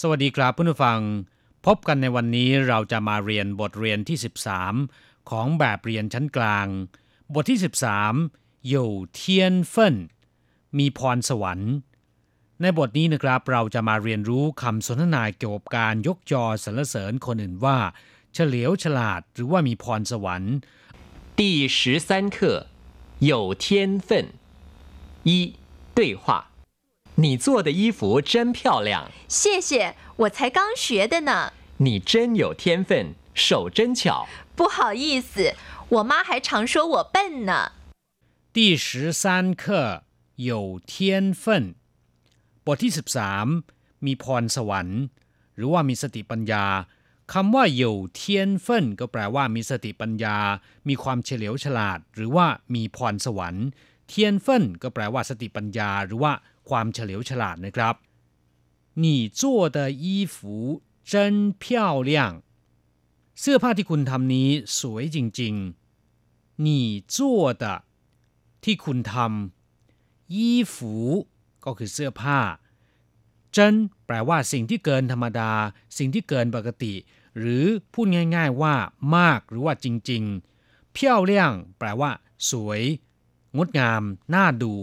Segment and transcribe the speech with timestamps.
[0.00, 1.00] สวัสดีครับผู้ฟัง
[1.66, 4.18] พบกันในวันนี้เราจะมาเรียนบทเรียนที่
[4.72, 6.66] 13 ของแบบเรียนชั้นกลาง
[7.34, 7.58] บทที่
[8.12, 9.96] 13อยู่เทียนเฟิน
[10.78, 11.72] มีพรสวรรค์
[12.60, 17.78] ในบทนี้นะครับเราจะมาเรียนรู้คำสนทนาเกี่ยวกับการยกยอสรรเสริญคนอื่นว่า
[18.34, 20.54] เฉลียวฉลาดหรือว่ามีพรสวรรค์
[21.38, 21.40] 第
[21.76, 21.78] 十
[22.08, 22.38] 三课
[23.30, 23.64] 有天
[24.08, 24.08] 分
[25.28, 25.30] 一
[25.96, 26.24] 对话
[27.18, 31.52] 你做的衣服真漂亮，谢谢，我才刚学的呢。
[31.78, 34.26] 你真有天分，手真巧。
[34.56, 35.54] 不好意思，
[35.88, 37.72] 我妈还常说我笨呢。
[38.52, 40.02] 第十三课
[40.36, 41.74] 有天分
[42.64, 43.46] บทที่สิบสาม
[44.06, 45.00] มีพรสวรรค์
[45.56, 46.64] หรือว่ามีสติปัญญา
[47.32, 50.36] คำว่าอยู่เทียนเฟินก็แปลว่ามีสติปัญญา
[50.88, 53.66] มีความเฉลียวฉลาด หรือว่ามีพรสวรรค์
[54.08, 56.32] เทียนเฟินก็แปลว่าสติปัญญาหรือว่า
[56.68, 57.94] ความเฉลียวฉลาดนะครับ
[59.02, 59.04] 你
[59.40, 59.42] 做
[59.76, 60.36] 的衣服
[61.10, 61.12] 真
[61.62, 61.62] 漂
[62.08, 62.10] 亮
[63.40, 66.68] เสื้อผ้าที่คุณทำนี้สวยจริงๆ你
[67.14, 67.16] 做
[67.62, 67.64] 的
[68.64, 70.36] ที่คุณทำ衣
[70.72, 70.74] 服
[71.64, 72.40] ก็คือเสื้อผ้า
[73.52, 73.74] เจิน
[74.06, 75.52] แปลว่าสิ่งที่เกินธรรมดา
[75.98, 76.94] สิ่งที่เกินปกติ
[77.38, 78.74] หรือพูดง่ายๆว่า
[79.16, 82.10] มากหรือว่าจริงๆเพี้ยวเลี่ยงแปลว่า
[82.50, 82.80] สวย
[83.56, 84.02] งดงาม
[84.34, 84.74] น่าดู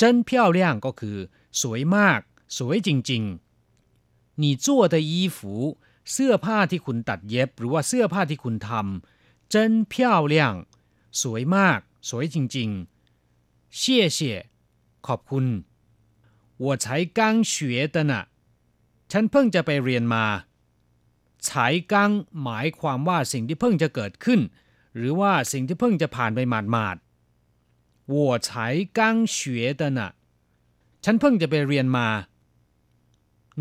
[0.00, 1.18] 真漂亮ก็คือ
[1.60, 2.20] สวยมาก
[2.58, 5.38] สวยจริงๆ你做的衣服
[6.12, 9.54] เสื้อผ้าที่คุณตัดเย็บ หรือว่าเสื้อผ้าที่คุณทำ真
[9.92, 9.94] 漂
[10.32, 10.34] 亮
[11.22, 13.80] สวยมาก สวยจริงๆ谢
[14.16, 14.18] 谢
[15.06, 15.46] ขอบคุณ
[16.64, 16.86] 我才
[17.18, 17.20] 刚
[17.52, 17.54] 学
[17.94, 18.12] 的呢
[19.10, 20.24] ฉันเพิ่งจะไปเรียนมา
[21.46, 21.48] 才
[21.92, 21.94] 刚
[22.42, 24.40] หมายความว่าสิ่งที่เพิ่งจะเกิดขึ้น
[24.96, 26.96] หรือว่าสิ่งที่เพิ่งจะผ่านไปหมาด
[28.14, 28.48] 我才
[28.98, 30.00] 刚学的呢
[31.04, 32.08] ฉันเพิ่งจะไปเรียนมา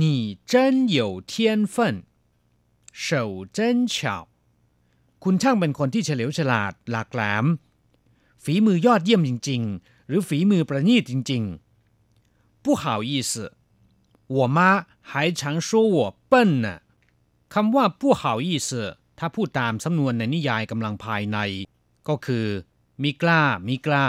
[0.00, 1.32] 你真有天
[1.74, 1.76] 分
[2.92, 4.28] 手真巧
[5.24, 7.44] คุณช่างเป็นคนที่เฉลียวฉลาด หลากแหลม
[8.44, 13.32] ฝีมือยอดเยี่ยมจริงๆ หรือฝีมือประณีตจริงๆ不好意思
[14.36, 14.58] 我妈
[15.10, 15.98] 还常说我
[16.30, 16.66] 笨呢
[17.52, 18.70] คำว่า不好意思
[19.18, 21.38] ถ้าพูดตามสำนวนในนิยายกำลังภายใน
[22.08, 22.46] ก็คือ
[23.03, 24.07] มีกล้า มีกล้า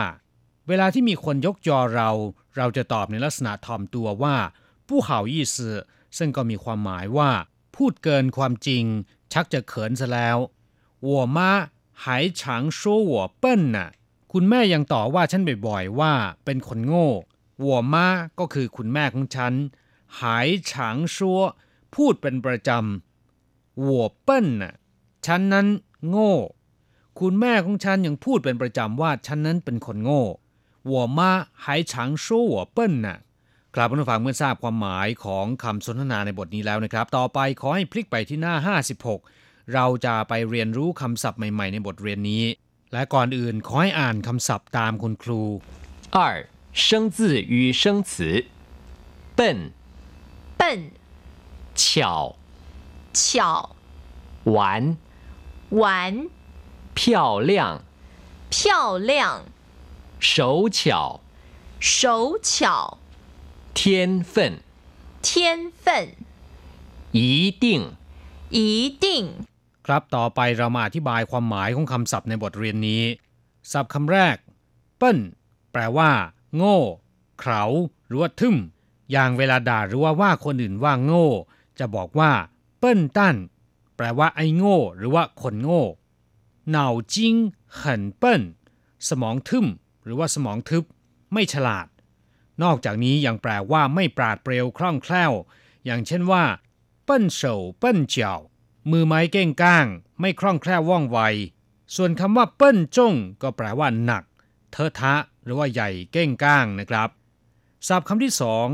[0.68, 2.10] เวลาที่มีคนยกจอเรา
[2.56, 4.36] เราจะตอบในลักษณะถ่อมตัวว่า
[4.88, 5.76] ผู้เห่ายี่สือ
[6.18, 7.30] ซึ่งก็มีความหมายว่า
[7.76, 8.84] พูดเกินความจริง
[9.32, 10.38] ชักจะเขินซะแล้ว
[11.04, 11.50] หัวมา
[12.04, 13.88] หายฉังชัวหัวเปิ้ลน่ะ
[14.32, 16.12] คุณแม่ยังต่อว่าฉันบ่อยๆว่า
[16.44, 17.08] เป็นคนโง่
[17.60, 18.06] หัวมา
[18.38, 19.52] ก็คือคุณแม่ของฉัน
[20.20, 21.40] หายฉางชัว
[21.94, 24.74] พูดเป็นประจำหัวเปิ้ลน่ะ
[25.26, 25.66] ฉันนั้น
[26.08, 26.34] โง่
[27.19, 30.23] คุณแม่ของฉันยังพูดเป็นประจำว่าฉันนั้นเป็นคนโง่
[30.93, 31.19] 我妈
[31.63, 31.93] 还常
[32.23, 33.07] 说我笨呢
[33.75, 38.55] ครับผู้ฟังเมื่อทราบความหมายของคำสนทนาในบทนี้แล้วนะครับ ต่อไปขอให้พลิกไปที่หน้า
[39.09, 42.43] 56 เราจะไปเรียนรู้คำศัพท์ใหม่ๆในบทเรียนนี้
[42.93, 45.41] และก่อนอื่นขอให้อ่านคำศัพท์ตามคุณครู
[46.15, 46.17] 二
[46.83, 47.17] 生字
[47.53, 48.11] 与生词
[49.37, 49.39] 笨
[50.59, 50.61] 笨
[51.81, 51.85] 巧
[53.13, 53.75] 巧
[54.55, 54.97] 玩
[55.81, 55.81] 玩
[56.97, 57.51] 漂亮
[58.53, 59.11] 漂亮
[60.19, 61.21] 手巧，
[61.79, 62.97] 手巧，
[63.73, 64.59] 天分，
[65.21, 66.15] 天分，
[67.11, 67.93] 一定，
[68.49, 69.05] 一定。
[69.85, 73.03] ครับต่อไปเรามาอธิบายความหมายของคำศัพท์ในบทเรียนนี้
[73.71, 74.37] ศัพท์คำแรก
[74.97, 75.19] เปิ้น
[75.71, 76.11] แปลว่า
[76.55, 76.77] โง่
[77.39, 77.63] เขา
[78.07, 78.55] หรือว่าทึม
[79.11, 81.27] อย่างเวลาด่าหรือว่าว่าคนอื่นว่าโง่
[81.79, 82.31] จะบอกว่า
[82.79, 83.35] เปิ้นตั้น
[83.97, 86.04] แปลว่าไอ้โง่ หรือว่าคนโง่เ
[86.70, 87.34] หนาจิ้ง
[87.80, 87.82] 很
[88.22, 88.24] 笨
[89.08, 89.66] สมองทึม
[90.04, 90.84] หรือว่าสมองทึบ
[91.32, 91.86] ไม่ฉลาด
[92.62, 95.32] นอกจากนี้ยังแปลว่าไม่ปราดเปรียวคล่องแคล่ว
[95.84, 96.44] อย่างเช่นว่า
[97.04, 98.40] เปิ้นเฉาเปิ้นเจียว
[98.90, 99.86] มือไม้เก้งก้าง
[100.20, 101.18] ไม่คล่องแคล่วว่องไว
[101.94, 104.24] ส่วนคำว่าเปิ้นจงก็แปลว่าหนัก
[104.70, 105.14] เทอะทะ
[105.44, 107.10] หรือว่าใหญ่เก้งก้างนะครับ
[107.86, 108.68] ศัพท์คำที่สอง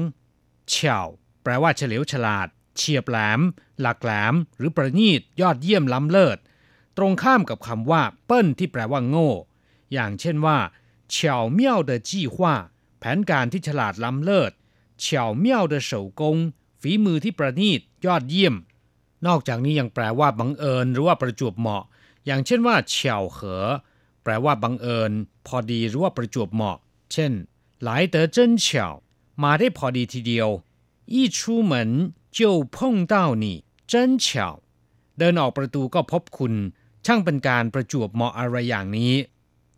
[0.68, 1.00] เฉา
[1.42, 3.40] แปลว่าเฉลียวฉลาด เฉียบแหลม
[3.80, 6.38] หลักแหลม หรือประณีตยอดเยี่ยมล้ำเลิศ
[6.96, 9.30] ตรงข้ามกับคำว่าเปิ้ลที่แปลว่าโง่
[9.92, 10.58] อย่างเช่นว่า
[11.10, 12.54] เฉียวเมี่ยวเดจี้ว่า
[12.98, 14.52] แผนการที่ฉลาดล้ำเลิศ
[15.00, 16.36] เฉียวเมี่ยวเดเฉากง
[16.80, 18.54] ฝีมือที่ประณีตยอดเยี่ยม
[19.26, 21.84] นอกจากนี้ยังแปลว่าบังเอิญ หรือว่าประจวบเหมาะ
[22.26, 23.66] อย่างเช่นว่าเฉียวเหอ
[24.22, 25.12] แปลว่าบังเอิญ
[25.46, 26.78] พอดีหรือว่าประจวบเหมาะ
[27.12, 27.32] เช่น
[27.82, 28.92] หลายเตอเจินเฉียว
[29.42, 30.48] มาได้พอดีทีเดียว
[31.12, 31.90] อีชูเหมือน
[32.32, 33.56] เจียวพ่งเต้านี่
[33.90, 34.54] จิ้เฉียว
[35.18, 36.54] เดินออกประตูก็พบคุณ
[37.06, 39.14] ช่างเป็นการประจวบเหมาะอะไรอย่างนี้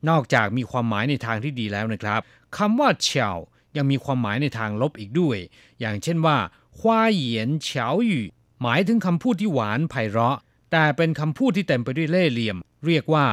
[0.09, 2.21] นอกจากมีความหมายในทางที่ดีแล้วนะครับ
[2.56, 3.31] คำว่าเฉา
[3.76, 5.38] ยังมีความหมายในทางลบอีกด้วย
[5.81, 6.37] อย่างเช่นว่า
[6.79, 8.25] ควาเหยียนเฉาหยู่
[8.62, 10.38] หมายถึงคำพูดที่หวานไพเราะ
[10.73, 12.56] แต่เป็นคำพูดที่เต็มไปด้วยเล่ห์เหลี่ยม
[12.87, 13.27] เรียกว่า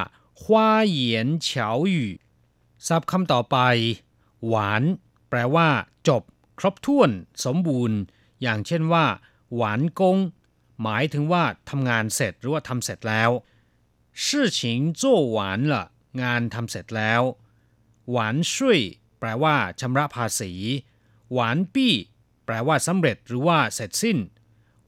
[0.44, 2.10] ควาเหยียนเฉาหยู่
[2.88, 3.58] ซับคำต่อไป
[4.48, 4.84] หวาน
[5.30, 5.68] แปลว่า
[6.08, 6.24] จบ
[6.60, 7.10] ครบถ้วน
[7.46, 7.98] สมบูรณ์
[8.42, 9.06] อย่างเช่นว่า
[9.56, 10.18] หวานกง
[10.84, 13.30] หมายถึงว่าทำงานเสร็จหรือว่าทำเสร็จแล้ว
[14.25, 14.27] 事
[14.59, 14.61] 情
[15.01, 15.03] 做
[15.37, 15.39] 完
[15.73, 15.75] 了
[16.23, 17.23] งานทำเสร็จแล้ว
[18.11, 18.81] หวานช่วย
[19.19, 20.53] แปลว่าชำระภาษี
[21.33, 21.95] หวานปี้
[22.47, 24.19] แปลว่าสำเร็จหรือว่าเสร็จสิ้น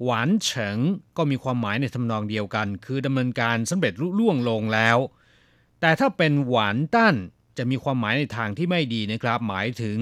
[0.05, 0.79] หวานเฉิง
[1.17, 4.99] ก็มีความหมายในทำนองเดียวกัน คือดำเนินการสำเร็จลุล่วงลงแล้ว
[5.81, 7.17] แต่ถ้าเป็นหวานตั้น
[7.59, 9.99] จะมีความหมายในทางที่ไม่ดีนะครับ หมายถึง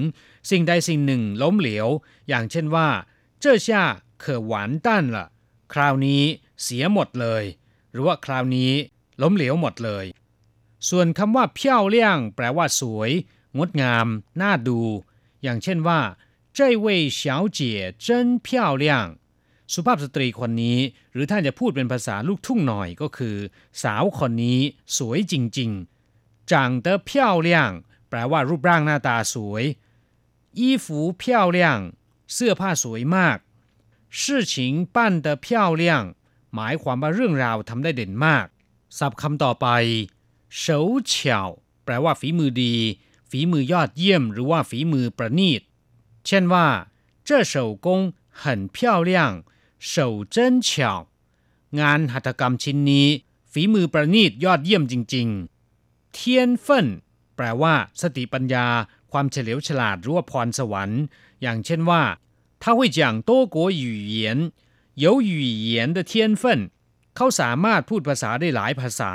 [0.49, 1.87] สิ่งใดสิ่งหนึ่งล้มเหลว
[2.29, 2.87] อย่างเช่นว่า
[3.39, 3.83] เจ้าช่า
[4.21, 5.27] เขอหวานตั้นละ
[5.73, 6.23] คราวนี้
[6.63, 7.43] เสียหมดเลย
[7.91, 8.71] หรือว่าคราวนี้
[9.21, 10.05] ล้มเหลวหมดเลย
[10.89, 13.11] ส่วนคำว่าเพี้ยวเลี่ยงแปลว่าสวย
[13.57, 14.07] งดงาม
[14.41, 14.79] น่าดู
[15.43, 15.99] อย่างเช่นว่า
[16.57, 16.85] 这位
[17.19, 17.21] 小
[17.57, 17.59] 姐
[18.05, 18.07] 真
[18.45, 18.47] 漂
[18.83, 18.85] 亮
[19.73, 20.79] สุภาพสตรีคนนี้
[21.13, 23.37] หรือถ้าจะพูดเป็นภาษาลูกทุ่งหน่อยก็คือ
[23.83, 24.59] สาวคนนี้
[24.97, 26.53] สวยจริงๆ长
[26.85, 27.09] 得漂
[27.47, 27.49] 亮
[28.09, 29.63] แปลว่ารูปร่างหน้าตาสวย
[30.59, 30.85] 衣服
[31.21, 31.23] 漂
[31.57, 31.59] 亮
[32.33, 33.37] เสื้อผ้าสวยมาก
[34.19, 34.21] 事
[34.51, 34.53] 情
[34.95, 35.47] 办得漂
[35.81, 35.83] 亮
[36.55, 38.47] หมายความว่าเรื่องราวทำได้เด่นมาก
[38.97, 39.67] ศัพท์คำต่อไป
[40.63, 40.65] 手
[41.11, 41.13] 巧
[41.83, 42.73] แปลว่าฝีมือดี
[43.29, 45.61] ฝีมือยอดเยี่ยม หรือว่าฝีมือประณีต
[46.25, 46.67] เช่นว่า
[47.27, 47.53] 这手
[47.85, 47.87] 工
[48.41, 48.43] 很
[48.75, 48.77] 漂
[49.09, 49.11] 亮
[49.91, 49.93] 手
[50.35, 50.35] 真
[50.67, 50.69] 巧
[51.79, 53.07] งานหัตถกรรมชิ้นนี้
[53.51, 56.87] ฝีมือประณีตยอดเยี่ยมจริงๆ เทียนเฟิน
[57.35, 58.67] แปลว่า สติปัญญา
[59.11, 61.01] ความเฉลียวฉลาดหรือว่าพรสวรรค์
[61.41, 62.03] อย่างเช่นว่า
[62.61, 62.99] 他会讲
[63.29, 63.85] 多国语
[64.17, 64.51] 言
[65.03, 66.71] 有语言的天分
[67.15, 69.11] เขาสามารถพูดภาษาได้หลายภาษา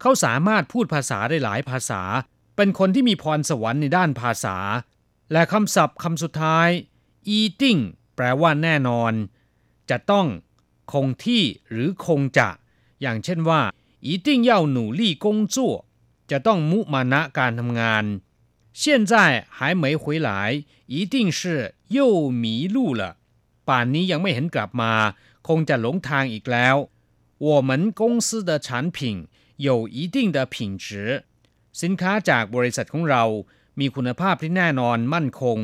[0.00, 2.02] เขาสามารถพูดภาษาได้หลายภาษา
[2.56, 4.56] เป็นคนที่มีพรสวรรค์ในด้านภาษา
[5.32, 6.68] และคำศัพท์คำสุดท้าย
[7.28, 7.78] อีติ้ง
[8.16, 9.12] แปลว่าแน่นอน
[9.90, 10.26] จะต้อง
[10.92, 12.48] คงที่หรือคงจะ
[13.02, 13.60] อย่างเช่นว่า
[14.08, 15.56] 一定要努力工作
[16.30, 18.04] จะต้องมุมานะการทำงาน
[18.80, 19.12] 现在
[19.56, 20.30] 还没回来
[20.94, 21.40] 一定是
[21.96, 21.98] 又
[22.42, 23.02] 迷路了
[23.68, 24.92] ป่านนี้ยังไม่เห็นกลับมา
[25.48, 26.76] คงจะหลงทางอีกแล้ว
[27.38, 27.70] 我们
[28.00, 31.24] 公司的产品有一定的品质
[31.80, 33.24] สินค้าจากบริษัทของเรา
[33.80, 35.58] มีคุณภาพที่แน่นอนมั่นคง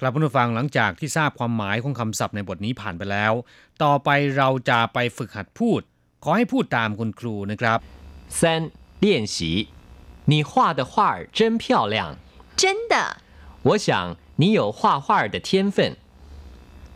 [0.00, 3.32] กลับผู้ฟังหลังจากที่ทราบความหมายของคำศัพท์ในบทนี้ผ่านไปแล้ว
[3.82, 5.80] ต่อไปเราจะไปฝึกหัดพูด
[6.24, 7.78] ขอให้พูดตามคุณครูนะครับ
[8.38, 8.40] 三
[9.02, 9.36] 练习，
[10.30, 11.64] 你画的画儿真漂
[11.94, 11.96] 亮，
[12.60, 12.62] 真
[12.92, 12.94] 的，
[13.68, 13.88] 我想
[14.40, 15.96] 你有画画的天分。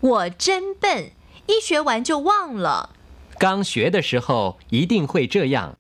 [0.01, 1.11] 我真笨，
[1.47, 2.69] 一学完就忘了。
[3.41, 5.79] 刚学的时候一定会这样。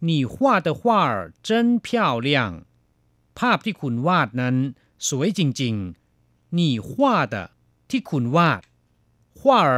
[0.00, 2.64] 你画的画儿真漂亮
[3.34, 4.56] ภาพที่คุณวาดนั้น
[5.08, 6.88] สวยจริงๆ你画
[7.26, 7.36] 的
[7.90, 8.62] ที่คุณวาด
[9.38, 9.68] 画儿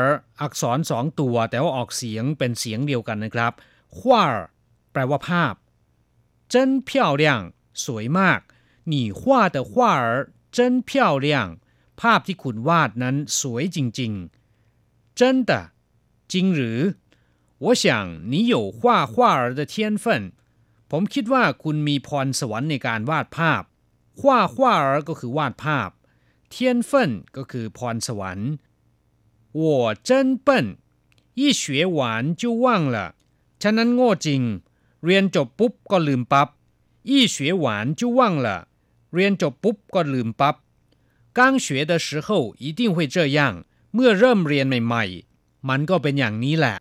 [0.40, 3.52] อักษรสองตัว แต่ว่าออกเสียงเป็นเสียงเดียวกันนะครับ
[3.96, 4.32] 画儿
[4.92, 5.54] แปลว่าภาพ
[6.52, 6.54] 真
[6.88, 6.90] 漂
[7.22, 7.24] 亮
[7.84, 8.40] สวยมาก
[8.92, 9.20] 你画
[9.54, 10.02] 的画儿
[10.56, 10.58] 真
[10.88, 10.90] 漂
[11.26, 11.28] 亮
[12.00, 15.50] ภาพที่คุณวาดนั้นสวยจริงๆ真的
[16.32, 16.78] จริงหรือ
[17.64, 17.84] 我想
[18.30, 20.32] 你有画画儿的天分
[20.90, 23.62] ผมคิดว่าคุณมีพรสวรรค์ในการวาดภาพ
[24.18, 24.22] 画
[24.52, 25.90] 画儿ก็คือวาดภาพ
[26.50, 28.50] เทียนเฟินก็คือพรสวรรค์
[29.60, 29.62] 我
[30.08, 30.48] 真笨
[31.40, 31.62] 一学
[31.98, 31.98] 完
[32.40, 32.96] 就忘了
[33.62, 34.42] ฉะนั้นโง่จริง
[35.04, 36.48] เรียนจบปุ๊บก็ลืมปับ๊บ
[37.08, 37.66] 一学完
[37.98, 38.48] 就忘了
[39.14, 40.56] เรียนจบปุ๊บก็ลืมปับ๊บ
[41.36, 42.28] 刚学的时候
[42.64, 43.38] 一定会这样
[43.94, 46.76] เมื่อเริ่มเรียนใหม่ๆ มันก็เป็นอย่างนี้แหละ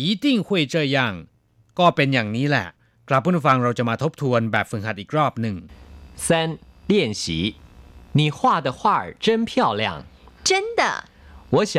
[0.00, 0.98] 一定会这样
[1.78, 2.66] ก็เป็นอย่างนี้แหละ
[3.08, 5.56] กลับผู้ฟังเราจะมาทบทวนแบบฝึกหัดอีกรอบหนึ่ง
[6.26, 6.58] 三
[6.92, 7.24] 练习，
[8.18, 10.04] 你画的画儿真漂亮，
[10.48, 10.82] 真的，
[11.54, 11.74] 我想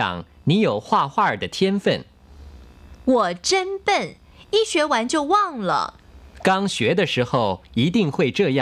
[0.50, 2.06] 你有画画的天分。
[3.06, 4.16] 我真笨，
[4.52, 5.72] 一学完就忘了。
[6.44, 8.62] 刚学的时候一定会这样。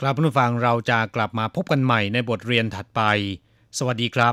[0.00, 3.00] กลับผู้ฟังเราจะกลับมาพบกันใหม่ในบทเรียนถัดไป
[3.78, 4.26] สวัสดีครับ